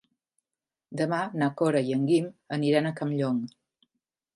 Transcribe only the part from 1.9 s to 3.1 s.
i en Guim aniran a